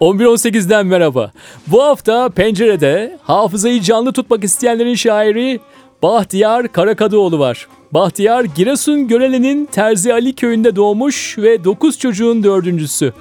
11.18'den 0.00 0.86
merhaba. 0.86 1.32
Bu 1.66 1.82
hafta 1.82 2.28
pencerede 2.28 3.18
hafızayı 3.22 3.80
canlı 3.80 4.12
tutmak 4.12 4.44
isteyenlerin 4.44 4.94
şairi 4.94 5.60
Bahtiyar 6.02 6.72
Karakadıoğlu 6.72 7.38
var. 7.38 7.68
Bahtiyar 7.92 8.44
Giresun 8.44 9.08
Görele'nin 9.08 9.66
Terzi 9.66 10.12
Ali 10.12 10.32
köyünde 10.32 10.76
doğmuş 10.76 11.38
ve 11.38 11.64
9 11.64 11.98
çocuğun 11.98 12.42
dördüncüsü. 12.44 13.12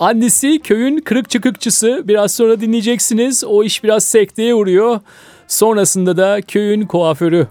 Annesi 0.00 0.58
köyün 0.58 0.98
kırık 0.98 1.30
çıkıkçısı. 1.30 2.02
Biraz 2.08 2.32
sonra 2.32 2.60
dinleyeceksiniz. 2.60 3.44
O 3.44 3.64
iş 3.64 3.84
biraz 3.84 4.04
sekteye 4.04 4.54
uğruyor. 4.54 5.00
Sonrasında 5.48 6.16
da 6.16 6.40
köyün 6.42 6.86
kuaförü. 6.86 7.46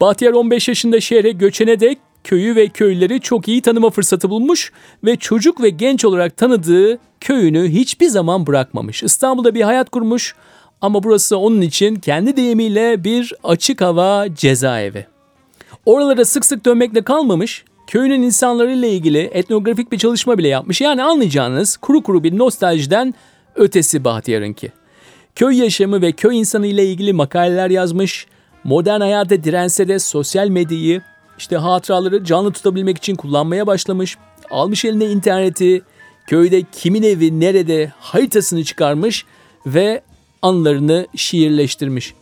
Bahtiyar 0.00 0.32
15 0.32 0.68
yaşında 0.68 1.00
şehre 1.00 1.30
göçene 1.30 1.80
dek 1.80 1.98
köyü 2.24 2.56
ve 2.56 2.68
köyleri 2.68 3.20
çok 3.20 3.48
iyi 3.48 3.62
tanıma 3.62 3.90
fırsatı 3.90 4.30
bulmuş 4.30 4.72
ve 5.04 5.16
çocuk 5.16 5.62
ve 5.62 5.70
genç 5.70 6.04
olarak 6.04 6.36
tanıdığı 6.36 6.98
köyünü 7.20 7.68
hiçbir 7.68 8.08
zaman 8.08 8.46
bırakmamış. 8.46 9.02
İstanbul'da 9.02 9.54
bir 9.54 9.62
hayat 9.62 9.90
kurmuş 9.90 10.34
ama 10.80 11.02
burası 11.02 11.36
onun 11.36 11.60
için 11.60 11.94
kendi 11.94 12.36
deyimiyle 12.36 13.04
bir 13.04 13.32
açık 13.44 13.80
hava 13.80 14.34
cezaevi. 14.34 15.06
Oralara 15.86 16.24
sık 16.24 16.44
sık 16.44 16.64
dönmekle 16.64 17.02
kalmamış, 17.02 17.64
köyünün 17.86 18.22
insanlarıyla 18.22 18.88
ilgili 18.88 19.18
etnografik 19.18 19.92
bir 19.92 19.98
çalışma 19.98 20.38
bile 20.38 20.48
yapmış. 20.48 20.80
Yani 20.80 21.02
anlayacağınız 21.02 21.76
kuru 21.76 22.02
kuru 22.02 22.24
bir 22.24 22.38
nostaljiden 22.38 23.14
ötesi 23.54 24.04
Bahtiyar'ınki. 24.04 24.72
Köy 25.34 25.58
yaşamı 25.58 26.02
ve 26.02 26.12
köy 26.12 26.38
insanı 26.38 26.66
ile 26.66 26.86
ilgili 26.86 27.12
makaleler 27.12 27.70
yazmış, 27.70 28.26
modern 28.64 29.00
hayata 29.00 29.44
dirense 29.44 29.88
de 29.88 29.98
sosyal 29.98 30.48
medyayı, 30.48 31.02
işte 31.38 31.56
hatıraları 31.56 32.24
canlı 32.24 32.52
tutabilmek 32.52 32.96
için 32.96 33.16
kullanmaya 33.16 33.66
başlamış. 33.66 34.16
Almış 34.50 34.84
eline 34.84 35.06
interneti, 35.06 35.82
köyde 36.26 36.62
kimin 36.72 37.02
evi 37.02 37.40
nerede 37.40 37.92
haritasını 38.00 38.64
çıkarmış 38.64 39.24
ve 39.66 40.02
anılarını 40.42 41.06
şiirleştirmiş. 41.16 42.14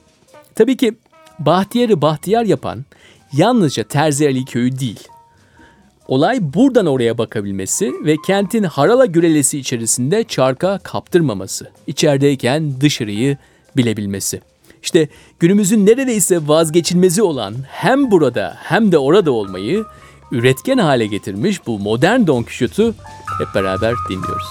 Tabii 0.54 0.76
ki 0.76 0.94
Bahtiyar'ı 1.38 2.02
Bahtiyar 2.02 2.44
yapan 2.44 2.84
yalnızca 3.32 3.84
Terzi 3.84 4.26
Ali 4.26 4.44
köyü 4.44 4.78
değil. 4.78 5.08
Olay 6.08 6.38
buradan 6.54 6.86
oraya 6.86 7.18
bakabilmesi 7.18 7.92
ve 8.04 8.16
kentin 8.26 8.62
harala 8.62 9.06
gürelesi 9.06 9.58
içerisinde 9.58 10.24
çarka 10.24 10.78
kaptırmaması. 10.78 11.70
İçerideyken 11.86 12.80
dışarıyı 12.80 13.36
bilebilmesi. 13.76 14.40
İşte 14.82 15.08
günümüzün 15.38 15.86
neredeyse 15.86 16.48
vazgeçilmezi 16.48 17.22
olan 17.22 17.54
hem 17.68 18.10
burada 18.10 18.56
hem 18.58 18.92
de 18.92 18.98
orada 18.98 19.32
olmayı 19.32 19.84
üretken 20.32 20.78
hale 20.78 21.06
getirmiş 21.06 21.66
bu 21.66 21.78
modern 21.78 22.26
Don 22.26 22.42
Quixote'u 22.42 22.94
hep 23.38 23.54
beraber 23.54 23.94
dinliyoruz. 24.08 24.46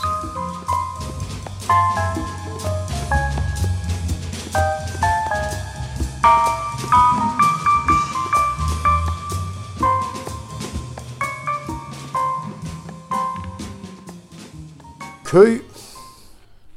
Köy 15.24 15.62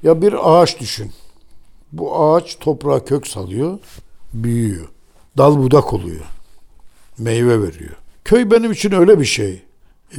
ya 0.02 0.22
bir 0.22 0.34
ağaç 0.42 0.80
düşün. 0.80 1.12
Bu 1.92 2.24
ağaç 2.24 2.58
toprağa 2.58 3.04
kök 3.04 3.26
salıyor, 3.26 3.78
büyüyor. 4.34 4.88
Dal 5.38 5.58
budak 5.58 5.92
oluyor. 5.92 6.24
Meyve 7.18 7.62
veriyor. 7.62 7.96
Köy 8.24 8.50
benim 8.50 8.72
için 8.72 8.92
öyle 8.92 9.20
bir 9.20 9.24
şey. 9.24 9.62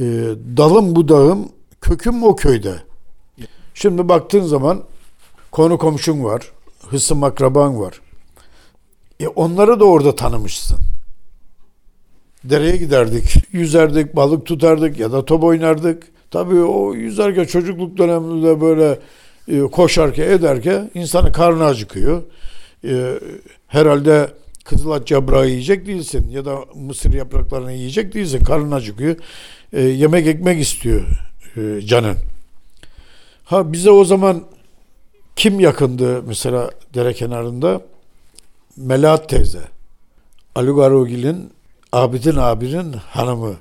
dalım 0.56 0.96
budağım, 0.96 1.48
köküm 1.80 2.22
o 2.22 2.36
köyde. 2.36 2.74
Şimdi 3.74 4.08
baktığın 4.08 4.42
zaman 4.42 4.82
konu 5.50 5.78
komşun 5.78 6.24
var, 6.24 6.52
hısım 6.88 7.24
akraban 7.24 7.80
var. 7.80 8.00
E 9.20 9.28
onları 9.28 9.80
da 9.80 9.84
orada 9.84 10.16
tanımışsın. 10.16 10.78
Dereye 12.44 12.76
giderdik, 12.76 13.34
yüzerdik, 13.52 14.16
balık 14.16 14.46
tutardık 14.46 14.98
ya 14.98 15.12
da 15.12 15.24
top 15.24 15.44
oynardık. 15.44 16.06
Tabii 16.30 16.62
o 16.62 16.94
yüzerken 16.94 17.44
çocukluk 17.44 17.98
döneminde 17.98 18.60
böyle 18.60 18.98
e, 19.48 19.60
koşarken 19.60 20.30
ederken 20.30 20.90
insanın 20.94 21.32
karnı 21.32 21.64
acıkıyor. 21.64 22.22
E, 22.84 23.18
herhalde 23.66 24.30
kızılat 24.64 25.10
yaprağı 25.10 25.48
yiyecek 25.48 25.86
değilsin 25.86 26.30
ya 26.30 26.44
da 26.44 26.58
mısır 26.74 27.12
yapraklarını 27.12 27.72
yiyecek 27.72 28.14
değilsin. 28.14 28.44
Karnın 28.44 28.70
acıkıyor. 28.70 29.16
E, 29.72 29.82
yemek 29.82 30.26
ekmek 30.26 30.60
istiyor 30.60 31.02
e, 31.56 31.80
canın. 31.80 32.16
Ha 33.44 33.72
bize 33.72 33.90
o 33.90 34.04
zaman 34.04 34.44
kim 35.36 35.60
yakındı 35.60 36.22
mesela 36.22 36.70
dere 36.94 37.12
kenarında? 37.12 37.80
Melahat 38.76 39.28
teyze. 39.28 39.60
Ali 40.54 40.70
Garogil'in 40.70 41.50
Abidin 41.94 42.36
abinin 42.36 42.92
hanımı. 42.92 43.54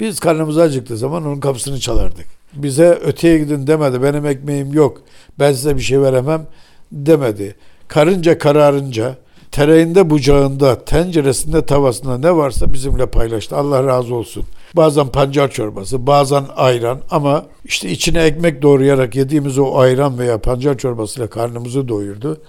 Biz 0.00 0.20
karnımız 0.20 0.58
acıktığı 0.58 0.96
zaman 0.96 1.26
onun 1.26 1.40
kapısını 1.40 1.80
çalardık. 1.80 2.26
Bize 2.54 2.98
öteye 3.04 3.38
gidin 3.38 3.66
demedi. 3.66 4.02
Benim 4.02 4.26
ekmeğim 4.26 4.72
yok. 4.72 5.02
Ben 5.38 5.52
size 5.52 5.76
bir 5.76 5.82
şey 5.82 6.00
veremem 6.00 6.46
demedi. 6.92 7.56
Karınca 7.88 8.38
kararınca 8.38 9.16
tereğinde 9.52 10.10
bucağında, 10.10 10.84
tenceresinde, 10.84 11.66
tavasında 11.66 12.18
ne 12.18 12.36
varsa 12.36 12.72
bizimle 12.72 13.06
paylaştı. 13.06 13.56
Allah 13.56 13.86
razı 13.86 14.14
olsun. 14.14 14.44
Bazen 14.76 15.08
pancar 15.08 15.50
çorbası, 15.50 16.06
bazen 16.06 16.44
ayran 16.56 17.00
ama 17.10 17.46
işte 17.64 17.90
içine 17.90 18.22
ekmek 18.22 18.62
doğrayarak 18.62 19.14
yediğimiz 19.14 19.58
o 19.58 19.78
ayran 19.78 20.18
veya 20.18 20.38
pancar 20.38 20.78
çorbasıyla 20.78 21.30
karnımızı 21.30 21.88
doyurdu. 21.88 22.42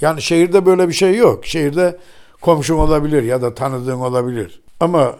Yani 0.00 0.22
şehirde 0.22 0.66
böyle 0.66 0.88
bir 0.88 0.92
şey 0.92 1.16
yok. 1.16 1.46
Şehirde 1.46 1.98
komşun 2.40 2.78
olabilir 2.78 3.22
ya 3.22 3.42
da 3.42 3.54
tanıdığın 3.54 4.00
olabilir. 4.00 4.60
Ama 4.80 5.16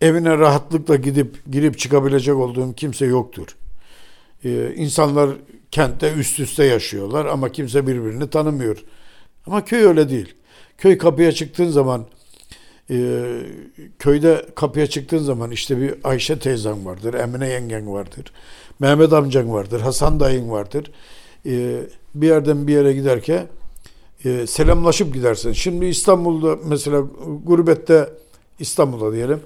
evine 0.00 0.38
rahatlıkla 0.38 0.96
gidip 0.96 1.52
girip 1.52 1.78
çıkabilecek 1.78 2.36
olduğum 2.36 2.72
kimse 2.72 3.06
yoktur. 3.06 3.46
Ee, 4.44 4.74
insanlar 4.76 5.30
kentte 5.70 6.12
üst 6.12 6.40
üste 6.40 6.64
yaşıyorlar 6.64 7.26
ama 7.26 7.52
kimse 7.52 7.86
birbirini 7.86 8.30
tanımıyor. 8.30 8.84
Ama 9.46 9.64
köy 9.64 9.82
öyle 9.84 10.08
değil. 10.10 10.34
Köy 10.78 10.98
kapıya 10.98 11.32
çıktığın 11.32 11.68
zaman 11.68 12.06
e, 12.90 13.24
köyde 13.98 14.46
kapıya 14.54 14.86
çıktığın 14.86 15.18
zaman 15.18 15.50
işte 15.50 15.80
bir 15.80 15.94
Ayşe 16.04 16.38
teyzen 16.38 16.86
vardır, 16.86 17.14
Emine 17.14 17.48
yengen 17.48 17.92
vardır, 17.92 18.32
Mehmet 18.78 19.12
amcan 19.12 19.52
vardır, 19.52 19.80
Hasan 19.80 20.20
dayın 20.20 20.50
vardır. 20.50 20.90
E, 21.46 21.80
bir 22.14 22.26
yerden 22.26 22.66
bir 22.66 22.72
yere 22.72 22.92
giderken 22.92 23.46
e, 24.24 24.46
selamlaşıp 24.46 25.14
gidersin. 25.14 25.52
Şimdi 25.52 25.86
İstanbul'da 25.86 26.56
mesela 26.64 27.02
gurbette 27.44 28.10
İstanbul'da 28.58 29.12
diyelim 29.12 29.40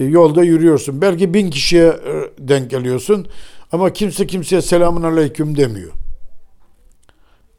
e, 0.00 0.04
yolda 0.04 0.42
yürüyorsun. 0.42 1.00
Belki 1.00 1.34
bin 1.34 1.50
kişiye 1.50 1.86
e, 1.86 2.30
denk 2.38 2.70
geliyorsun 2.70 3.26
ama 3.74 3.92
kimse 3.92 4.26
kimseye 4.26 4.62
selamun 4.62 5.02
aleyküm 5.02 5.56
demiyor. 5.56 5.92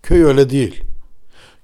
Köy 0.03 0.23
öyle 0.23 0.49
değil. 0.49 0.83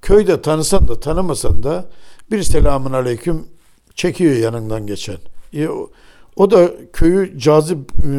Köyde 0.02 0.42
tanısan 0.42 0.88
da 0.88 1.00
tanımasan 1.00 1.64
da 1.64 1.90
bir 2.32 2.44
selamun 2.44 2.94
aleyküm 2.94 3.48
çekiyor 3.96 4.36
yanından 4.36 4.88
geçen. 4.88 5.18
E, 5.54 5.68
o, 5.68 5.92
o 6.36 6.52
da 6.52 6.72
köyü 6.94 7.40
cazip 7.40 7.80
e, 7.92 8.12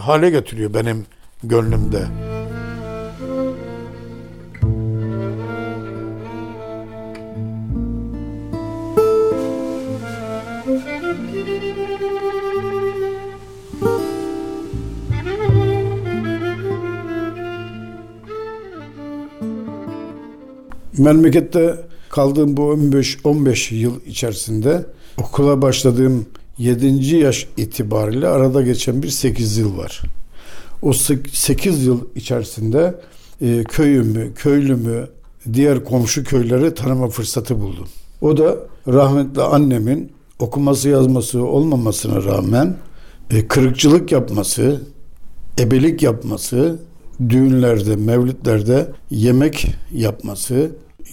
hale 0.00 0.30
getiriyor 0.30 0.74
benim 0.74 1.06
gönlümde. 1.44 2.06
Memlekette 21.00 21.76
kaldığım 22.08 22.56
bu 22.56 22.62
15 22.62 23.18
15 23.24 23.72
yıl 23.72 24.00
içerisinde 24.06 24.86
okula 25.18 25.62
başladığım 25.62 26.26
7. 26.58 27.16
yaş 27.16 27.48
itibariyle 27.56 28.28
arada 28.28 28.62
geçen 28.62 29.02
bir 29.02 29.08
8 29.08 29.56
yıl 29.56 29.78
var. 29.78 30.02
O 30.82 30.92
8 30.92 31.86
yıl 31.86 32.00
içerisinde 32.14 32.94
e, 33.40 33.64
köyümü, 33.64 34.34
köylümü, 34.34 35.08
diğer 35.52 35.84
komşu 35.84 36.24
köyleri 36.24 36.74
tanıma 36.74 37.08
fırsatı 37.08 37.60
buldum. 37.60 37.88
O 38.20 38.36
da 38.36 38.56
rahmetli 38.88 39.42
annemin 39.42 40.12
okuması 40.38 40.88
yazması 40.88 41.44
olmamasına 41.44 42.24
rağmen 42.24 42.76
e, 43.30 43.48
kırıkçılık 43.48 44.12
yapması, 44.12 44.82
ebelik 45.58 46.02
yapması, 46.02 46.78
düğünlerde, 47.28 47.96
mevlitlerde 47.96 48.88
yemek 49.10 49.66
yapması, 49.92 50.70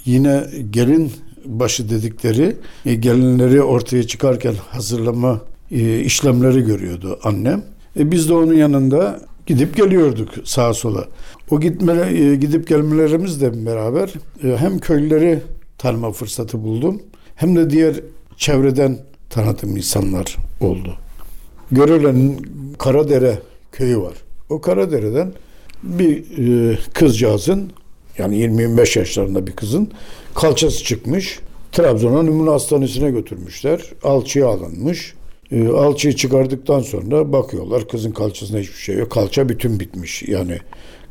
yine 0.08 0.44
gelin 0.70 1.12
başı 1.46 1.90
dedikleri 1.90 2.56
e, 2.86 2.96
gelinleri 2.96 3.62
ortaya 3.62 4.04
çıkarken 4.08 4.54
hazırlama 4.70 5.42
e, 5.72 6.00
işlemleri 6.00 6.62
görüyordu 6.62 7.20
annem. 7.24 7.64
E, 8.00 8.12
biz 8.12 8.30
de 8.30 8.34
onun 8.34 8.54
yanında 8.54 9.20
gidip 9.46 9.76
geliyorduk 9.76 10.30
sağa 10.44 10.74
sola. 10.74 11.06
O 11.52 11.60
gitme, 11.60 11.94
e, 11.94 12.36
gidip 12.36 12.68
gelmelerimizle 12.68 13.66
beraber 13.66 14.14
e, 14.44 14.58
hem 14.58 14.80
köylüleri 14.80 15.40
tanıma 15.78 16.12
fırsatı 16.12 16.64
buldum 16.64 17.02
hem 17.36 17.56
de 17.56 17.70
diğer 17.70 17.96
çevreden 18.38 19.00
tanıdığım 19.30 19.78
insanlar 19.78 20.36
oldu. 20.62 20.96
Görelenin 21.72 22.48
Karadere 22.78 23.40
köyü 23.72 23.98
var. 24.00 24.14
O 24.50 24.62
Karadere'den 24.62 25.34
bir 25.84 26.24
e, 26.72 26.78
kızcağızın 26.94 27.72
yani 28.18 28.38
20-25 28.38 29.00
yaşlarında 29.00 29.48
bir 29.48 29.52
kızın 29.52 29.92
kalçası 30.36 30.84
çıkmış. 30.84 31.40
Trabzon'a 31.72 32.22
Numune 32.22 32.50
Hastanesi'ne 32.50 33.12
götürmüşler. 33.12 33.82
Alçıya 34.04 34.48
alınmış. 34.48 35.14
E, 35.52 35.68
alçıyı 35.68 36.16
çıkardıktan 36.16 36.80
sonra 36.80 37.34
bakıyorlar 37.34 37.88
kızın 37.88 38.12
kalçasında 38.12 38.60
hiçbir 38.60 38.74
şey 38.74 38.98
yok. 38.98 39.12
Kalça 39.12 39.50
bütün 39.50 39.80
bitmiş. 39.80 40.24
Yani 40.24 40.58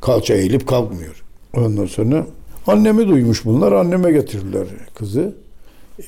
kalça 0.01 0.35
eğilip 0.35 0.67
kalkmıyor. 0.67 1.23
Ondan 1.57 1.87
sonra 1.87 2.27
annemi 2.67 3.09
duymuş 3.09 3.45
bunlar. 3.45 3.73
Anneme 3.73 4.13
getirdiler 4.13 4.67
kızı. 4.95 5.35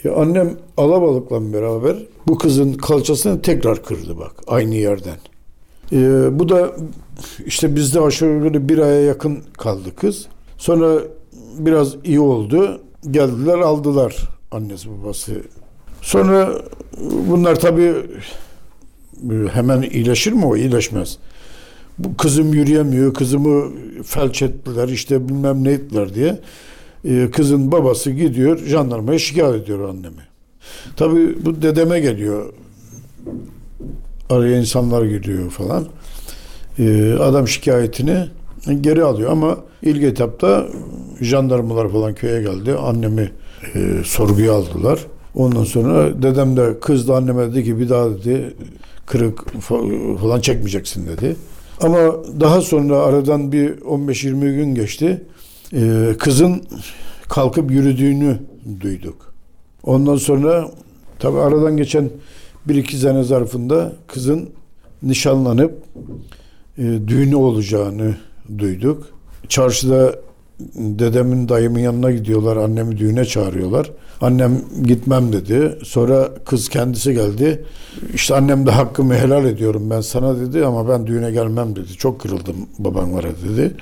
E, 0.05 0.09
annem 0.09 0.57
alabalıkla 0.77 1.53
beraber 1.53 1.97
bu 2.27 2.39
kızın 2.39 2.73
kalçasını 2.73 3.43
tekrar 3.43 3.83
kırdı 3.83 4.19
bak 4.19 4.33
aynı 4.47 4.75
yerden. 4.75 5.17
E, 5.93 5.99
bu 6.39 6.49
da 6.49 6.77
işte 7.47 7.77
bizde 7.77 8.01
aşağı 8.01 8.35
yukarı 8.35 8.69
bir 8.69 8.79
aya 8.79 9.01
yakın 9.01 9.43
kaldı 9.59 9.97
kız. 9.97 10.27
Sonra 10.59 10.99
biraz 11.59 11.97
iyi 12.05 12.21
oldu. 12.21 12.81
Geldiler 13.11 13.59
aldılar 13.59 14.17
annesi 14.51 14.89
babası. 14.91 15.33
Sonra 16.03 16.63
bunlar 17.29 17.61
tabii 17.61 17.95
hemen 19.53 19.83
iyileşir 19.83 20.33
mi 20.33 20.47
o? 20.47 20.57
İyileşmez. 20.57 21.19
Bu 21.99 22.17
kızım 22.17 22.55
yürüyemiyor, 22.55 23.15
kızımı 23.15 23.73
felç 24.05 24.43
ettiler, 24.43 24.89
işte 24.89 25.29
bilmem 25.29 25.65
ne 25.65 25.71
ettiler 25.71 26.15
diye. 26.15 26.41
Ee, 27.05 27.29
kızın 27.33 27.73
babası 27.73 28.11
gidiyor, 28.11 28.59
jandarmaya 28.59 29.19
şikayet 29.19 29.63
ediyor 29.63 29.89
annemi. 29.89 30.23
Tabii 30.97 31.45
bu 31.45 31.63
dedeme 31.63 32.01
geliyor. 32.01 32.53
Araya 34.31 34.59
insanlar 34.59 35.05
gidiyor 35.05 35.51
falan. 35.51 35.87
Ee, 36.79 37.13
adam 37.21 37.49
şikayetini 37.49 38.27
geri 38.81 39.05
alıyor 39.05 39.31
ama 39.33 39.57
ilk 39.83 40.03
etapta 40.03 40.67
jandarmalar 41.21 41.89
falan 41.89 42.15
köye 42.15 42.43
geldi. 42.43 42.75
Annemi 42.75 43.31
e, 43.75 43.79
sorguya 44.05 44.53
aldılar. 44.55 44.99
Ondan 45.35 45.65
sonra 45.65 46.23
dedem 46.23 46.57
de 46.57 46.81
kızdı 46.81 47.15
anneme 47.15 47.53
dedi 47.53 47.65
ki 47.65 47.79
bir 47.79 47.89
daha 47.89 48.11
dedi 48.11 48.55
kırık 49.07 49.61
falan 50.21 50.41
çekmeyeceksin 50.41 51.07
dedi. 51.07 51.37
Ama 51.81 51.99
daha 52.41 52.61
sonra 52.61 52.99
aradan 52.99 53.53
bir 53.53 53.77
15-20 53.77 54.57
gün 54.57 54.75
geçti. 54.75 55.23
Ee, 55.73 56.15
kızın 56.19 56.63
kalkıp 57.29 57.71
yürüdüğünü 57.71 58.39
duyduk. 58.81 59.35
Ondan 59.83 60.17
sonra 60.17 60.71
tabi 61.19 61.39
aradan 61.39 61.77
geçen 61.77 62.11
bir 62.69 62.75
iki 62.75 62.97
sene 62.97 63.23
zarfında 63.23 63.93
kızın 64.07 64.51
nişanlanıp 65.03 65.83
e, 66.79 66.83
düğünü 66.83 67.37
olacağını 67.37 68.17
duyduk. 68.59 69.07
Çarşıda 69.49 70.15
dedemin 70.75 71.49
dayımın 71.49 71.79
yanına 71.79 72.11
gidiyorlar. 72.11 72.57
Annemi 72.57 72.99
düğüne 72.99 73.25
çağırıyorlar. 73.25 73.91
Annem 74.21 74.61
gitmem 74.83 75.33
dedi. 75.33 75.79
Sonra 75.85 76.31
kız 76.45 76.69
kendisi 76.69 77.13
geldi. 77.13 77.65
İşte 78.15 78.35
annem 78.35 78.67
de 78.67 78.71
hakkımı 78.71 79.15
helal 79.15 79.45
ediyorum 79.45 79.91
ben 79.91 80.01
sana 80.01 80.41
dedi 80.41 80.67
ama 80.67 80.89
ben 80.89 81.07
düğüne 81.07 81.31
gelmem 81.31 81.77
dedi. 81.77 81.93
Çok 81.99 82.21
kırıldım 82.21 82.57
babanlara 82.79 83.29
dedi. 83.49 83.75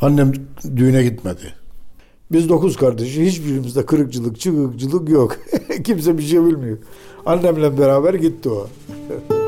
Annem 0.00 0.32
düğüne 0.76 1.02
gitmedi. 1.02 1.54
Biz 2.32 2.48
dokuz 2.48 2.76
kardeşi 2.76 3.26
hiçbirimizde 3.26 3.86
kırıkçılık, 3.86 4.40
çıkıkçılık 4.40 5.08
yok. 5.08 5.36
Kimse 5.84 6.18
bir 6.18 6.22
şey 6.22 6.44
bilmiyor. 6.44 6.78
Annemle 7.26 7.78
beraber 7.78 8.14
gitti 8.14 8.48
o. 8.48 8.68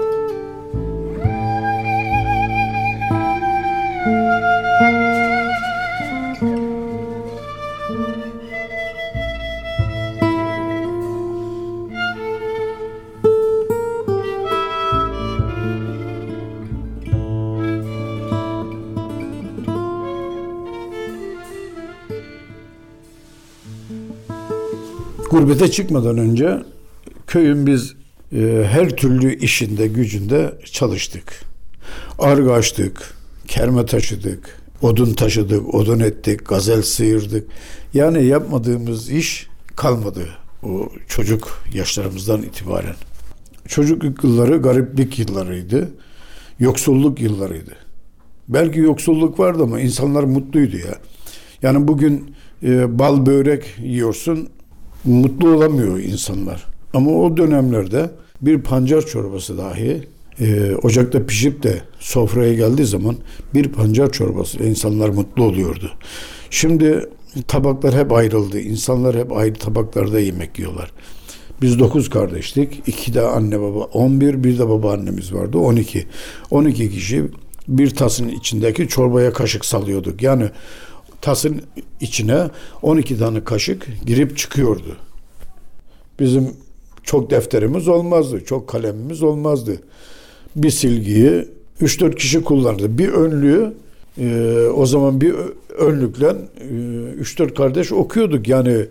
gurbete 25.33 25.71
çıkmadan 25.71 26.19
önce 26.19 26.63
köyün 27.27 27.67
biz 27.67 27.95
e, 28.33 28.65
her 28.71 28.91
türlü 28.91 29.39
işinde 29.39 29.87
gücünde 29.87 30.55
çalıştık. 30.65 31.45
Arga 32.19 32.53
açtık, 32.53 33.15
kerme 33.49 33.87
taşıdık, 33.87 34.61
odun 34.83 35.15
taşıdık, 35.15 35.75
odun 35.75 36.01
ettik, 36.01 36.49
gazel 36.49 36.83
sıyırdık. 36.83 37.49
Yani 37.95 38.25
yapmadığımız 38.25 39.11
iş 39.11 39.49
kalmadı 39.77 40.29
o 40.63 40.89
çocuk 41.09 41.65
yaşlarımızdan 41.75 42.43
itibaren. 42.43 42.97
Çocukluk 43.69 44.25
yılları 44.25 44.57
gariplik 44.57 45.19
yıllarıydı. 45.19 45.91
Yoksulluk 46.59 47.21
yıllarıydı. 47.21 47.77
Belki 48.49 48.79
yoksulluk 48.79 49.39
vardı 49.39 49.63
ama 49.63 49.81
insanlar 49.81 50.23
mutluydu 50.23 50.77
ya. 50.77 50.95
Yani 51.63 51.89
bugün 51.89 52.35
e, 52.63 52.99
bal 52.99 53.27
börek 53.27 53.65
yiyorsun 53.83 54.49
mutlu 55.05 55.49
olamıyor 55.55 55.99
insanlar. 55.99 56.67
Ama 56.95 57.11
o 57.11 57.37
dönemlerde 57.37 58.11
bir 58.43 58.63
pancar 58.63 59.07
çorbası 59.07 59.59
dahi 59.59 60.03
e, 60.41 60.75
ocakta 60.83 61.27
pişip 61.27 61.63
de 61.63 61.83
sofraya 62.01 62.55
geldiği 62.55 62.85
zaman 62.85 63.17
bir 63.55 63.69
pancar 63.69 64.13
çorbası 64.13 64.63
insanlar 64.63 65.09
mutlu 65.09 65.45
oluyordu. 65.45 65.91
Şimdi 66.51 67.09
tabaklar 67.49 67.95
hep 67.95 68.13
ayrıldı. 68.13 68.61
İnsanlar 68.61 69.17
hep 69.17 69.33
ayrı 69.33 69.55
tabaklarda 69.55 70.21
yemek 70.21 70.59
yiyorlar. 70.59 70.93
Biz 71.63 71.79
dokuz 71.79 72.11
kardeştik. 72.11 72.83
iki 72.87 73.15
de 73.15 73.21
anne 73.21 73.61
baba. 73.61 73.79
On 73.79 74.21
bir, 74.21 74.45
bir 74.45 74.59
de 74.59 74.69
baba 74.69 74.93
annemiz 74.93 75.35
vardı. 75.35 75.59
On 75.59 75.77
iki. 75.77 76.07
On 76.51 76.65
iki 76.65 76.91
kişi 76.91 77.25
bir 77.69 77.91
tasın 77.91 78.29
içindeki 78.29 78.89
çorbaya 78.89 79.33
kaşık 79.33 79.65
salıyorduk. 79.65 80.23
Yani 80.23 80.51
tasın 81.23 81.63
içine 82.01 82.51
12 82.83 83.19
tane 83.19 83.45
kaşık 83.45 83.87
girip 84.07 84.39
çıkıyordu. 84.39 84.97
Bizim 86.21 86.51
çok 87.03 87.31
defterimiz 87.31 87.89
olmazdı, 87.89 88.45
çok 88.45 88.69
kalemimiz 88.69 89.23
olmazdı. 89.23 89.77
Bir 90.57 90.71
silgiyi 90.71 91.49
3-4 91.81 92.15
kişi 92.15 92.45
kullanırdı. 92.45 92.99
Bir 92.99 93.09
önlüğü 93.09 93.73
e, 94.19 94.57
o 94.75 94.87
zaman 94.87 95.21
bir 95.21 95.35
önlükle 95.79 96.27
e, 96.27 96.65
3-4 97.23 97.55
kardeş 97.55 97.93
okuyorduk. 97.93 98.49
Yani 98.49 98.87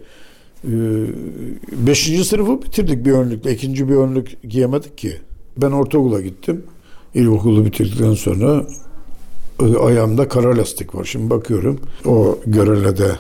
5. 0.64 2.10
E, 2.10 2.24
sınıfı 2.24 2.62
bitirdik 2.62 3.06
bir 3.06 3.12
önlükle. 3.12 3.54
ikinci 3.54 3.90
bir 3.90 3.96
önlük 3.96 4.44
giyemedik 4.50 4.98
ki. 4.98 5.18
Ben 5.58 5.72
ortaokula 5.72 6.22
gittim. 6.22 6.64
İlkokulu 7.14 7.66
bitirdikten 7.66 8.14
sonra 8.14 8.66
ayağımda 9.62 10.28
kara 10.28 10.58
lastik 10.58 10.96
var. 10.96 11.06
Şimdi 11.06 11.30
bakıyorum 11.30 11.80
o 12.06 12.40
Görele'de 12.46 13.12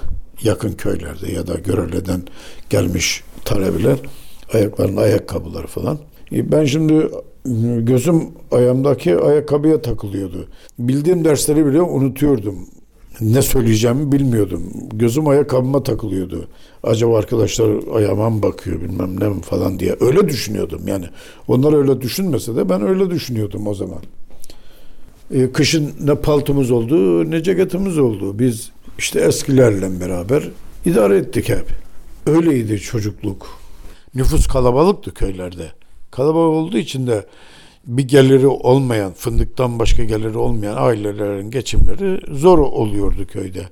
yakın 0.44 0.72
köylerde 0.72 1.32
ya 1.32 1.48
da 1.48 1.54
Görele'den 1.54 2.22
gelmiş 2.70 3.24
talebeler 3.46 3.98
ayaklarında 4.54 5.02
ayakkabıları 5.02 5.68
falan. 5.68 6.00
E, 6.32 6.52
ben 6.52 6.66
şimdi 6.66 7.10
gözüm 7.80 8.24
ayağımdaki 8.52 9.18
ayakkabıya 9.18 9.82
takılıyordu. 9.82 10.48
Bildiğim 10.80 11.26
dersleri 11.26 11.66
bile 11.66 11.82
unutuyordum. 11.82 12.56
Ne 13.22 13.42
söyleyeceğimi 13.42 14.12
bilmiyordum. 14.12 14.64
Gözüm 14.94 15.28
ayakkabıma 15.28 15.84
takılıyordu. 15.84 16.48
Acaba 16.84 17.18
arkadaşlar 17.18 17.70
ayağıma 17.96 18.30
mı 18.30 18.44
bakıyor 18.44 18.82
bilmem 18.82 19.20
ne 19.20 19.30
mi 19.30 19.42
falan 19.42 19.80
diye. 19.80 19.96
Öyle 20.00 20.30
düşünüyordum 20.30 20.88
yani. 20.88 21.06
Onlar 21.48 21.74
öyle 21.74 22.02
düşünmese 22.02 22.56
de 22.56 22.70
ben 22.70 22.88
öyle 22.88 23.10
düşünüyordum 23.10 23.68
o 23.68 23.74
zaman. 23.74 24.00
E, 25.34 25.52
kışın 25.52 25.94
ne 26.02 26.16
paltomuz 26.16 26.72
oldu 26.72 27.32
ne 27.32 27.44
ceketimiz 27.44 27.98
oldu. 27.98 28.40
Biz 28.40 28.72
işte 28.98 29.20
eskilerle 29.20 30.00
beraber 30.00 30.44
idare 30.86 31.18
ettik 31.18 31.50
hep. 31.50 31.66
Öyleydi 32.26 32.80
çocukluk. 32.80 33.48
Nüfus 34.16 34.48
kalabalıktı 34.48 35.14
köylerde. 35.14 35.72
Kalabalık 36.12 36.56
olduğu 36.56 36.78
için 36.78 37.08
de 37.08 37.26
bir 37.88 38.08
geliri 38.08 38.48
olmayan, 38.48 39.14
fındıktan 39.14 39.80
başka 39.80 40.04
geliri 40.04 40.38
olmayan 40.38 40.76
ailelerin 40.78 41.52
geçimleri 41.52 42.38
zor 42.38 42.60
oluyordu 42.60 43.28
köyde. 43.28 43.66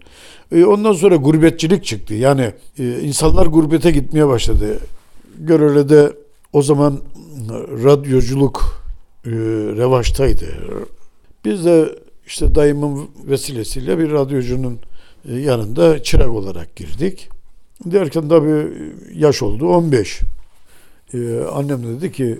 E, 0.51 0.65
ondan 0.65 0.93
sonra 0.93 1.15
gurbetçilik 1.15 1.85
çıktı. 1.85 2.13
Yani 2.13 2.51
e, 2.79 2.99
insanlar 2.99 3.45
gurbete 3.45 3.91
gitmeye 3.91 4.27
başladı. 4.27 4.79
Görele'de 5.39 6.13
o 6.53 6.61
zaman 6.61 6.99
radyoculuk 7.83 8.83
e, 9.25 9.29
revaçtaydı. 9.77 10.45
Biz 11.45 11.65
de 11.65 11.95
işte 12.25 12.55
dayımın 12.55 13.09
vesilesiyle 13.27 13.97
bir 13.97 14.11
radyocunun 14.11 14.79
e, 15.29 15.35
yanında 15.35 16.03
çırak 16.03 16.29
olarak 16.29 16.75
girdik. 16.75 17.29
Derken 17.85 18.29
tabii 18.29 18.71
yaş 19.13 19.41
oldu 19.41 19.67
15. 19.67 20.19
Ee, 21.13 21.39
annem 21.53 21.83
dedi 21.83 22.11
ki 22.11 22.39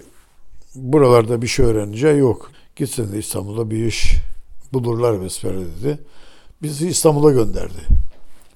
buralarda 0.76 1.42
bir 1.42 1.48
şey 1.48 1.66
öğreneceği 1.66 2.18
yok. 2.18 2.52
Gitsin 2.76 3.12
de 3.14 3.20
İstanbul'da 3.20 3.72
bir 3.72 3.86
iş 3.86 4.16
bulurlar 4.74 5.22
besbere 5.22 5.58
dedi. 5.60 6.00
Bizi 6.62 6.88
İstanbul'a 6.88 7.32
gönderdi. 7.32 7.82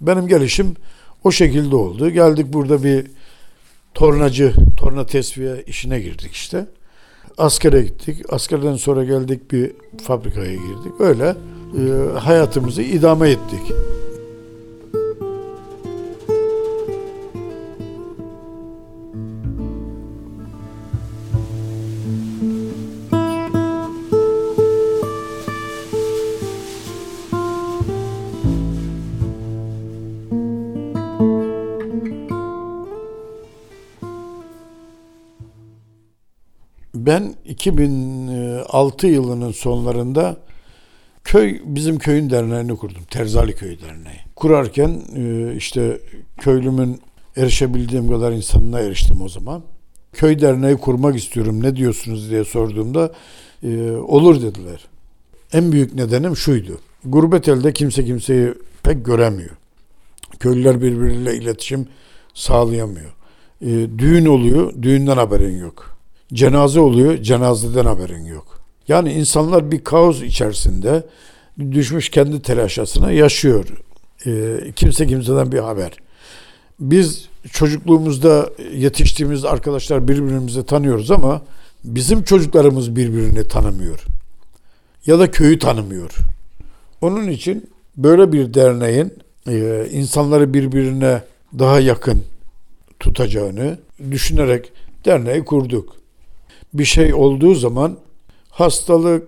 Benim 0.02 0.28
gelişim 0.28 0.76
o 1.24 1.32
şekilde 1.32 1.76
oldu. 1.76 2.10
Geldik 2.10 2.54
burada 2.54 2.84
bir 2.84 3.08
tornacı, 3.94 4.54
torna 4.78 5.06
tesviye 5.06 5.64
işine 5.68 6.00
girdik 6.00 6.32
işte. 6.32 6.66
Askere 7.38 7.82
gittik. 7.82 8.18
Askerden 8.30 8.76
sonra 8.76 9.04
geldik 9.04 9.52
bir 9.52 9.72
fabrikaya 10.04 10.54
girdik. 10.54 10.94
Öyle 11.00 11.36
e, 11.78 12.18
hayatımızı 12.20 12.82
idame 12.82 13.30
ettik. 13.30 13.74
Ben 37.06 37.36
2006 37.46 39.08
yılının 39.08 39.52
sonlarında 39.52 40.38
köy 41.24 41.62
bizim 41.66 42.00
köyün 42.00 42.30
derneğini 42.30 42.78
kurdum. 42.78 43.04
Terzali 43.12 43.56
Köy 43.56 43.78
Derneği. 43.82 44.20
Kurarken 44.36 45.02
e, 45.16 45.56
işte 45.56 46.02
köylümün 46.40 47.02
erişebildiğim 47.38 48.10
kadar 48.10 48.32
insanına 48.32 48.80
eriştim 48.80 49.22
o 49.22 49.30
zaman. 49.30 49.64
Köy 50.14 50.40
derneği 50.42 50.78
kurmak 50.78 51.16
istiyorum 51.16 51.64
ne 51.64 51.76
diyorsunuz 51.76 52.30
diye 52.30 52.44
sorduğumda 52.44 53.12
e, 53.64 53.92
olur 53.92 54.42
dediler. 54.42 54.86
En 55.54 55.72
büyük 55.72 55.96
nedenim 55.96 56.36
şuydu. 56.36 56.80
Gurbet 57.06 57.48
elde 57.48 57.74
kimse 57.74 58.06
kimseyi 58.06 58.54
pek 58.84 59.06
göremiyor. 59.06 59.58
Köylüler 60.40 60.82
birbiriyle 60.82 61.36
iletişim 61.36 61.88
sağlayamıyor. 62.34 63.12
E, 63.62 63.68
düğün 63.98 64.26
oluyor, 64.26 64.74
düğünden 64.82 65.18
haberin 65.18 65.60
yok 65.60 65.93
cenaze 66.34 66.80
oluyor, 66.80 67.18
cenazeden 67.18 67.86
haberin 67.86 68.26
yok. 68.26 68.60
Yani 68.88 69.14
insanlar 69.14 69.72
bir 69.72 69.84
kaos 69.84 70.22
içerisinde 70.22 71.04
düşmüş 71.72 72.10
kendi 72.10 72.42
telaşasına 72.42 73.12
yaşıyor. 73.12 73.66
E, 74.26 74.58
kimse 74.76 75.08
kimseden 75.08 75.52
bir 75.52 75.60
haber. 75.60 75.92
Biz 76.80 77.30
çocukluğumuzda 77.52 78.50
yetiştiğimiz 78.74 79.46
arkadaşlar 79.46 80.08
birbirimizi 80.08 80.66
tanıyoruz 80.66 81.12
ama 81.12 81.42
bizim 81.84 82.24
çocuklarımız 82.24 82.96
birbirini 82.96 83.48
tanımıyor. 83.48 84.06
Ya 85.06 85.20
da 85.20 85.32
köyü 85.32 85.60
tanımıyor. 85.60 86.12
Onun 87.02 87.28
için 87.28 87.70
böyle 87.98 88.34
bir 88.34 88.54
derneğin 88.54 89.14
e, 89.48 89.88
insanları 89.92 90.54
birbirine 90.54 91.22
daha 91.60 91.80
yakın 91.80 92.24
tutacağını 93.00 93.78
düşünerek 94.12 94.72
derneği 95.06 95.46
kurduk 95.46 96.03
bir 96.74 96.86
şey 96.86 97.14
olduğu 97.14 97.56
zaman 97.56 97.98
hastalık, 98.50 99.28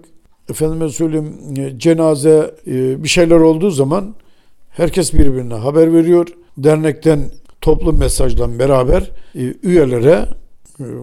efendime 0.49 0.89
söyleyeyim 0.89 1.33
e, 1.57 1.79
cenaze 1.79 2.55
e, 2.67 3.03
bir 3.03 3.09
şeyler 3.09 3.35
olduğu 3.35 3.71
zaman 3.71 4.15
herkes 4.69 5.13
birbirine 5.13 5.53
haber 5.53 5.93
veriyor. 5.93 6.27
Dernekten 6.57 7.19
toplu 7.61 7.93
mesajla 7.93 8.59
beraber 8.59 9.11
e, 9.35 9.53
üyelere 9.63 10.25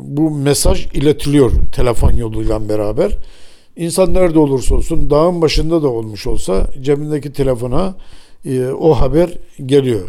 bu 0.03 0.31
mesaj 0.31 0.87
iletiliyor 0.95 1.53
telefon 1.73 2.13
yoluyla 2.13 2.69
beraber. 2.69 3.19
İnsan 3.77 4.15
nerede 4.15 4.39
olursa 4.39 4.75
olsun 4.75 5.11
dağın 5.11 5.43
başında 5.43 5.83
da 5.83 5.89
olmuş 5.89 6.27
olsa 6.27 6.67
cebindeki 6.83 7.33
telefona 7.33 7.95
o 8.81 9.01
haber 9.01 9.31
geliyor 9.67 10.09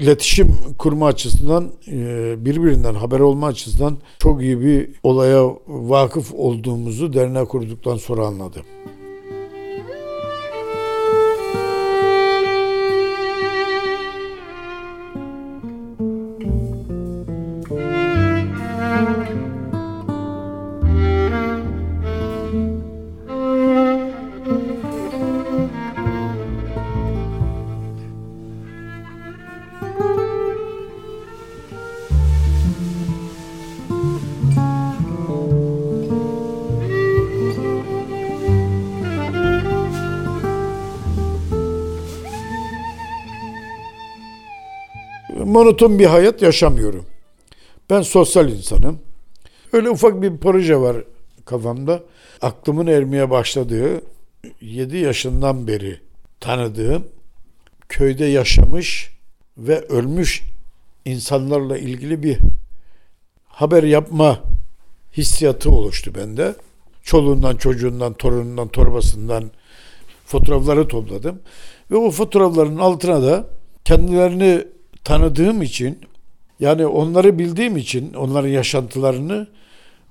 iletişim 0.00 0.56
kurma 0.78 1.06
açısından 1.06 1.70
e, 1.88 2.34
birbirinden 2.44 2.94
haber 2.94 3.20
olma 3.20 3.46
açısından 3.46 3.98
çok 4.18 4.42
iyi 4.42 4.60
bir 4.60 4.90
olaya 5.02 5.50
vakıf 5.66 6.34
olduğumuzu 6.34 7.12
derneğe 7.12 7.44
kurduktan 7.44 7.96
sonra 7.96 8.26
anladım. 8.26 8.62
Monoton 45.60 45.98
bir 45.98 46.06
hayat 46.06 46.42
yaşamıyorum. 46.42 47.06
Ben 47.90 48.02
sosyal 48.02 48.48
insanım. 48.48 48.98
Öyle 49.72 49.90
ufak 49.90 50.22
bir 50.22 50.36
proje 50.36 50.76
var 50.76 50.96
kafamda. 51.44 52.02
Aklımın 52.40 52.86
ermeye 52.86 53.30
başladığı 53.30 54.02
7 54.60 54.96
yaşından 54.96 55.66
beri 55.66 56.00
tanıdığım 56.40 57.04
köyde 57.88 58.24
yaşamış 58.24 59.10
ve 59.58 59.80
ölmüş 59.80 60.42
insanlarla 61.04 61.78
ilgili 61.78 62.22
bir 62.22 62.38
haber 63.46 63.82
yapma 63.82 64.40
hissiyatı 65.16 65.70
oluştu 65.70 66.14
bende. 66.14 66.54
Çoluğundan, 67.02 67.56
çocuğundan, 67.56 68.12
torunundan, 68.12 68.68
torbasından 68.68 69.50
fotoğrafları 70.26 70.88
topladım. 70.88 71.40
Ve 71.90 71.96
o 71.96 72.10
fotoğrafların 72.10 72.76
altına 72.76 73.22
da 73.22 73.46
kendilerini 73.84 74.64
tanıdığım 75.04 75.62
için 75.62 75.98
yani 76.60 76.86
onları 76.86 77.38
bildiğim 77.38 77.76
için 77.76 78.12
onların 78.14 78.48
yaşantılarını 78.48 79.46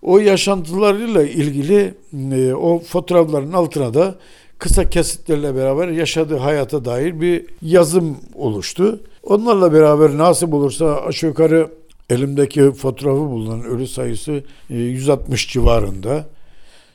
o 0.02 0.20
yaşantılarıyla 0.20 1.24
ilgili 1.24 1.94
e, 2.32 2.54
o 2.54 2.80
fotoğrafların 2.80 3.54
altına 3.54 3.94
da 3.94 4.16
kısa 4.58 4.90
kesitlerle 4.90 5.56
beraber 5.56 5.88
yaşadığı 5.88 6.38
hayata 6.38 6.86
dair 6.86 7.22
bir 7.22 7.46
yazım 7.62 8.18
oluştu. 8.36 9.00
Onlarla 9.24 9.74
beraber 9.74 10.18
nasip 10.18 10.54
olursa 10.54 11.02
aşağı 11.02 11.30
yukarı 11.30 11.70
elimdeki 12.10 12.72
fotoğrafı 12.72 13.20
bulunan 13.20 13.64
ölü 13.64 13.88
sayısı 13.88 14.44
160 14.70 15.46
e, 15.46 15.50
civarında. 15.50 16.26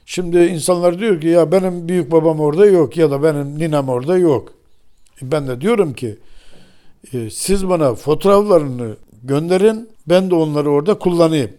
Şimdi 0.06 0.38
insanlar 0.38 0.98
diyor 0.98 1.20
ki 1.20 1.26
ya 1.26 1.52
benim 1.52 1.88
büyük 1.88 2.12
babam 2.12 2.40
orada 2.40 2.66
yok 2.66 2.96
ya 2.96 3.10
da 3.10 3.22
benim 3.22 3.58
ninem 3.58 3.88
orada 3.88 4.18
yok. 4.18 4.52
Ben 5.22 5.48
de 5.48 5.60
diyorum 5.60 5.92
ki 5.92 6.16
e, 7.12 7.30
siz 7.30 7.68
bana 7.68 7.94
fotoğraflarını 7.94 8.96
gönderin 9.22 9.88
ben 10.08 10.30
de 10.30 10.34
onları 10.34 10.70
orada 10.70 10.98
kullanayım. 10.98 11.50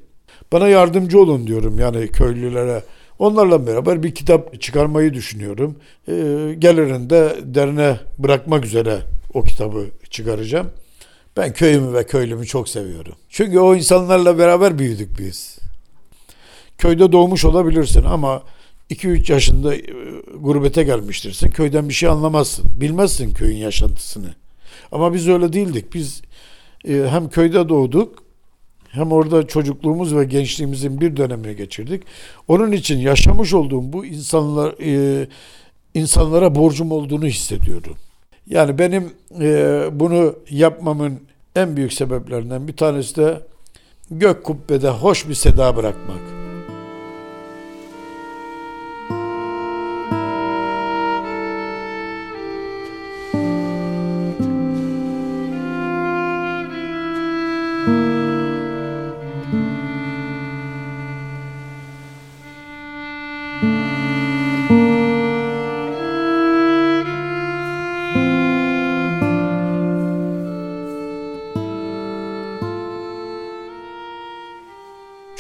Bana 0.52 0.68
yardımcı 0.68 1.20
olun 1.20 1.48
diyorum 1.48 1.80
yani 1.80 2.08
köylülere. 2.08 2.84
Onlarla 3.20 3.68
beraber 3.68 4.04
bir 4.04 4.16
kitap 4.16 4.62
çıkarmayı 4.62 5.14
düşünüyorum. 5.14 5.76
E, 6.08 6.14
gelirinde 6.60 7.36
derine 7.44 8.00
bırakmak 8.20 8.66
üzere 8.66 9.00
o 9.34 9.44
kitabı 9.44 9.86
çıkaracağım. 10.10 10.68
Ben 11.38 11.54
köyümü 11.54 11.94
ve 11.94 12.06
köylümü 12.06 12.46
çok 12.46 12.70
seviyorum. 12.70 13.14
Çünkü 13.30 13.60
o 13.60 13.76
insanlarla 13.76 14.38
beraber 14.38 14.80
büyüdük 14.80 15.20
biz. 15.20 15.58
Köyde 16.78 17.12
doğmuş 17.12 17.46
olabilirsin 17.46 18.04
ama 18.04 18.44
2-3 18.90 19.32
yaşında 19.32 19.76
e, 19.76 19.82
gurbete 20.40 20.84
gelmiştirsin. 20.84 21.50
Köyden 21.50 21.90
bir 21.90 21.94
şey 21.94 22.10
anlamazsın. 22.10 22.66
Bilmezsin 22.82 23.34
köyün 23.34 23.58
yaşantısını. 23.58 24.36
Ama 24.92 25.14
biz 25.14 25.28
öyle 25.28 25.54
değildik. 25.54 25.94
Biz 25.94 26.22
e, 26.88 27.08
hem 27.10 27.30
köyde 27.30 27.70
doğduk 27.70 28.24
hem 28.96 29.12
orada 29.12 29.48
çocukluğumuz 29.48 30.16
ve 30.16 30.26
gençliğimizin 30.26 31.02
bir 31.02 31.18
dönemini 31.18 31.56
geçirdik. 31.56 32.04
Onun 32.48 32.72
için 32.72 32.98
yaşamış 32.98 33.54
olduğum 33.54 33.94
bu 33.94 34.06
insanlar 34.06 34.76
e, 34.82 35.28
insanlara 35.94 36.56
borcum 36.56 36.92
olduğunu 36.92 37.26
hissediyorum. 37.26 37.96
Yani 38.48 38.80
benim 38.80 39.14
e, 39.42 39.84
bunu 39.92 40.36
yapmamın 40.50 41.20
en 41.56 41.78
büyük 41.78 41.94
sebeplerinden 41.94 42.68
bir 42.68 42.78
tanesi 42.78 43.16
de 43.16 43.42
gök 44.12 44.44
kubbede 44.44 44.90
hoş 44.90 45.30
bir 45.30 45.34
seda 45.34 45.76
bırakmak. 45.76 46.35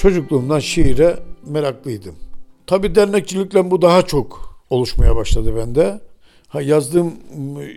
Çocukluğumdan 0.05 0.59
şiire 0.59 1.19
meraklıydım. 1.45 2.15
Tabi 2.67 2.95
dernekçilikle 2.95 3.71
bu 3.71 3.81
daha 3.81 4.01
çok 4.01 4.59
oluşmaya 4.69 5.15
başladı 5.15 5.55
bende. 5.55 6.01
Ha, 6.47 6.61
yazdığım 6.61 7.13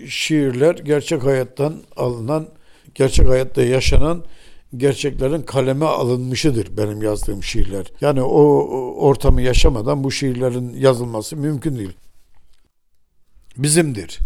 şiirler 0.08 0.74
gerçek 0.74 1.24
hayattan 1.24 1.74
alınan, 1.96 2.48
gerçek 2.94 3.28
hayatta 3.28 3.62
yaşanan 3.62 4.24
gerçeklerin 4.76 5.42
kaleme 5.42 5.84
alınmışıdır 5.84 6.76
benim 6.76 7.02
yazdığım 7.02 7.42
şiirler. 7.42 7.86
Yani 8.00 8.22
o 8.22 8.42
ortamı 8.96 9.42
yaşamadan 9.42 10.04
bu 10.04 10.10
şiirlerin 10.10 10.74
yazılması 10.74 11.36
mümkün 11.36 11.76
değil. 11.78 11.96
Bizimdir. 13.56 14.18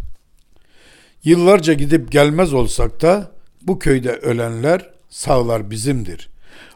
Yıllarca 1.25 1.73
gidip 1.73 2.13
gelmez 2.13 2.53
olsak 2.53 3.03
da 3.03 3.31
bu 3.63 3.79
köyde 3.79 4.13
ölenler 4.13 4.91
sağlar 5.09 5.71
bizimdir. 5.71 6.32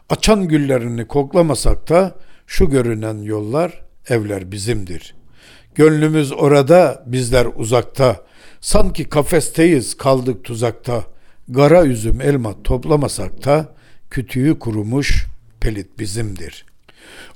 Açan 0.09 0.47
güllerini 0.47 1.07
koklamasak 1.07 1.89
da 1.89 2.15
şu 2.45 2.69
görünen 2.69 3.17
yollar 3.17 3.81
evler 4.09 4.51
bizimdir. 4.51 5.15
Gönlümüz 5.75 6.31
orada, 6.31 7.03
bizler 7.05 7.47
uzakta. 7.55 8.25
Sanki 8.61 9.09
kafesteyiz, 9.09 9.97
kaldık 9.97 10.43
tuzakta. 10.43 11.03
Gara 11.49 11.85
üzüm 11.85 12.21
elma 12.21 12.63
toplamasak 12.63 13.45
da 13.45 13.75
kütüğü 14.09 14.59
kurumuş 14.59 15.25
pelit 15.59 15.99
bizimdir. 15.99 16.65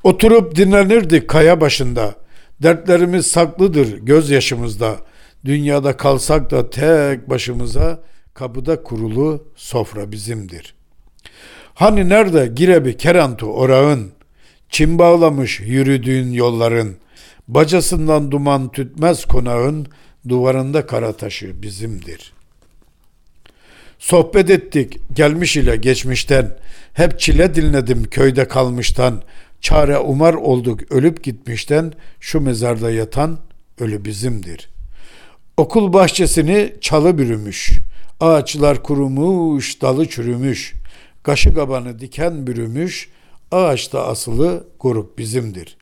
Oturup 0.04 0.56
dinlenirdik 0.56 1.30
kaya 1.30 1.62
başında. 1.62 2.16
Dertlerimiz 2.64 3.28
saklıdır 3.28 3.98
gözyaşımızda. 3.98 4.98
Dünyada 5.46 5.98
kalsak 5.98 6.52
da 6.52 6.70
tek 6.70 7.30
başımıza 7.30 8.04
kapıda 8.34 8.84
kurulu 8.84 9.48
sofra 9.56 10.12
bizimdir. 10.12 10.81
Hani 11.74 12.10
nerede 12.10 12.48
girebi 12.56 12.98
kerantu 12.98 13.46
orağın, 13.46 14.12
çim 14.70 15.00
bağlamış 15.00 15.60
yürüdüğün 15.60 16.32
yolların, 16.32 16.96
bacasından 17.48 18.32
duman 18.32 18.72
tütmez 18.72 19.26
konağın, 19.26 19.88
duvarında 20.30 20.86
kara 20.86 21.14
taşı 21.14 21.62
bizimdir. 21.62 22.34
Sohbet 24.00 24.50
ettik 24.50 24.98
gelmiş 25.14 25.58
ile 25.58 25.76
geçmişten, 25.76 26.58
hep 26.94 27.20
çile 27.20 27.56
dinledim 27.56 28.04
köyde 28.04 28.48
kalmıştan, 28.48 29.22
çare 29.62 29.98
umar 29.98 30.34
olduk 30.34 30.92
ölüp 30.92 31.24
gitmişten, 31.24 31.94
şu 32.20 32.42
mezarda 32.42 32.92
yatan 32.92 33.40
ölü 33.80 34.06
bizimdir. 34.06 34.70
Okul 35.58 35.94
bahçesini 35.94 36.74
çalı 36.82 37.18
bürümüş, 37.18 37.72
ağaçlar 38.20 38.84
kurumuş, 38.84 39.82
dalı 39.82 40.10
çürümüş, 40.10 40.74
kaşı 41.24 41.54
kabanı 41.54 42.00
diken 42.00 42.48
bürümüş, 42.48 43.10
ağaçta 43.52 44.08
asılı 44.08 44.68
grup 44.80 45.18
bizimdir. 45.18 45.78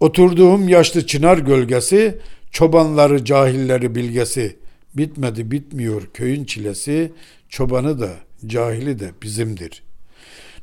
Oturduğum 0.00 0.68
yaşlı 0.68 1.06
çınar 1.06 1.38
gölgesi, 1.38 2.18
çobanları 2.50 3.24
cahilleri 3.24 3.94
bilgesi, 3.94 4.56
bitmedi 4.94 5.50
bitmiyor 5.50 6.02
köyün 6.14 6.44
çilesi, 6.44 7.12
çobanı 7.48 8.00
da 8.00 8.10
cahili 8.46 8.98
de 8.98 9.10
bizimdir. 9.22 9.82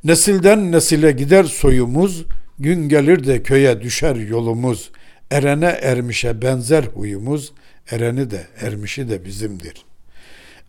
Nesilden 0.03 0.71
nesile 0.71 1.11
gider 1.11 1.43
soyumuz, 1.43 2.25
gün 2.59 2.89
gelir 2.89 3.27
de 3.27 3.43
köye 3.43 3.81
düşer 3.81 4.15
yolumuz, 4.15 4.91
erene 5.31 5.65
ermişe 5.65 6.41
benzer 6.41 6.83
huyumuz, 6.83 7.53
ereni 7.91 8.31
de 8.31 8.47
ermişi 8.61 9.09
de 9.09 9.25
bizimdir. 9.25 9.85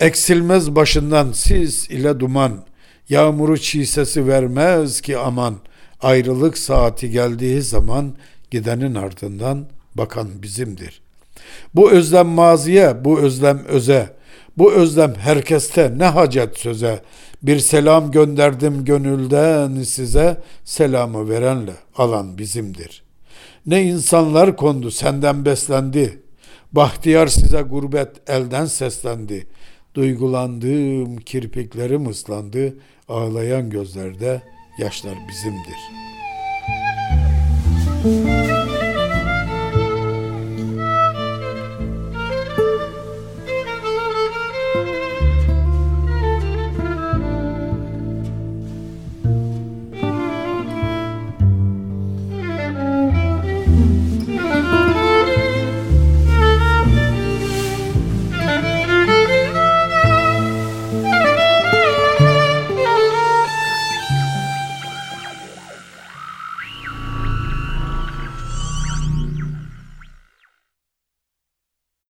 Eksilmez 0.01 0.75
başından 0.75 1.33
sis 1.33 1.91
ile 1.91 2.21
duman, 2.21 2.65
yağmuru 3.11 3.59
çiğsesi 3.59 4.29
vermez 4.29 5.01
ki 5.01 5.19
aman, 5.19 5.57
ayrılık 6.01 6.59
saati 6.59 7.11
geldiği 7.11 7.63
zaman 7.63 8.15
gidenin 8.51 8.95
ardından 8.95 9.67
bakan 9.95 10.43
bizimdir. 10.43 11.03
Bu 11.75 11.91
özlem 11.91 12.27
maziye, 12.27 13.05
bu 13.05 13.21
özlem 13.21 13.65
öze, 13.69 14.17
bu 14.59 14.73
özlem 14.73 15.15
herkeste 15.15 15.95
ne 15.99 16.05
hacet 16.05 16.59
söze. 16.59 17.03
Bir 17.43 17.59
selam 17.59 18.11
gönderdim 18.11 18.85
gönülden 18.85 19.83
size, 19.83 20.41
selamı 20.65 21.29
verenle 21.29 21.73
alan 21.97 22.39
bizimdir. 22.39 23.03
Ne 23.67 23.83
insanlar 23.83 24.57
kondu 24.57 24.91
senden 24.91 25.45
beslendi, 25.45 26.21
Bahtiyar 26.73 27.27
size 27.27 27.63
gurbet 27.63 28.31
elden 28.31 28.67
seslendi. 28.67 29.47
Duygulandım, 29.95 31.17
kirpiklerim 31.17 32.09
ıslandı, 32.09 32.75
ağlayan 33.11 33.71
gözlerde 33.71 34.43
yaşlar 34.79 35.15
bizimdir. 35.29 35.77
Müzik 38.05 38.50